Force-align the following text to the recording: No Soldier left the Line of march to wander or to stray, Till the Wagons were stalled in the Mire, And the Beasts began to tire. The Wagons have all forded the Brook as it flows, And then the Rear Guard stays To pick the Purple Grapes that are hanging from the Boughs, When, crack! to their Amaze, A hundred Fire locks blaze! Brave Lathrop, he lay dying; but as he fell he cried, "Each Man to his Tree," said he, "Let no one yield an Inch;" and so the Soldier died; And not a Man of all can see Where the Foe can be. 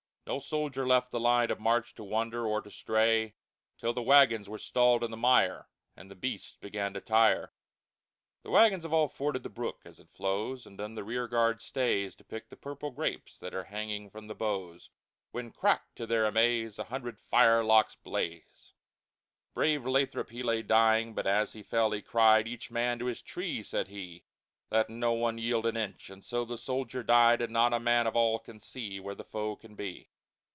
No 0.27 0.39
Soldier 0.39 0.87
left 0.87 1.11
the 1.11 1.19
Line 1.19 1.51
of 1.51 1.59
march 1.59 1.93
to 1.95 2.05
wander 2.05 2.45
or 2.47 2.61
to 2.61 2.71
stray, 2.71 3.35
Till 3.77 3.91
the 3.91 4.01
Wagons 4.03 4.47
were 4.47 4.57
stalled 4.59 5.03
in 5.03 5.11
the 5.11 5.17
Mire, 5.17 5.67
And 5.93 6.09
the 6.09 6.15
Beasts 6.15 6.55
began 6.55 6.93
to 6.93 7.01
tire. 7.01 7.51
The 8.43 8.49
Wagons 8.49 8.83
have 8.83 8.93
all 8.93 9.09
forded 9.09 9.43
the 9.43 9.49
Brook 9.49 9.81
as 9.83 9.99
it 9.99 10.09
flows, 10.09 10.65
And 10.65 10.79
then 10.79 10.95
the 10.95 11.03
Rear 11.03 11.27
Guard 11.27 11.61
stays 11.61 12.15
To 12.15 12.23
pick 12.23 12.47
the 12.47 12.55
Purple 12.55 12.91
Grapes 12.91 13.37
that 13.39 13.53
are 13.53 13.65
hanging 13.65 14.09
from 14.09 14.27
the 14.27 14.35
Boughs, 14.35 14.89
When, 15.31 15.51
crack! 15.51 15.93
to 15.95 16.05
their 16.07 16.23
Amaze, 16.25 16.79
A 16.79 16.85
hundred 16.85 17.19
Fire 17.19 17.61
locks 17.61 17.95
blaze! 17.95 18.71
Brave 19.53 19.85
Lathrop, 19.85 20.29
he 20.29 20.43
lay 20.43 20.61
dying; 20.61 21.13
but 21.13 21.27
as 21.27 21.51
he 21.51 21.61
fell 21.61 21.91
he 21.91 22.01
cried, 22.01 22.47
"Each 22.47 22.71
Man 22.71 22.99
to 22.99 23.07
his 23.07 23.21
Tree," 23.21 23.63
said 23.63 23.89
he, 23.89 24.23
"Let 24.69 24.89
no 24.89 25.11
one 25.11 25.37
yield 25.37 25.65
an 25.65 25.75
Inch;" 25.75 26.09
and 26.09 26.23
so 26.23 26.45
the 26.45 26.57
Soldier 26.57 27.03
died; 27.03 27.41
And 27.41 27.51
not 27.51 27.73
a 27.73 27.81
Man 27.81 28.07
of 28.07 28.15
all 28.15 28.39
can 28.39 28.61
see 28.61 28.97
Where 29.01 29.13
the 29.15 29.25
Foe 29.25 29.57
can 29.57 29.75
be. 29.75 30.07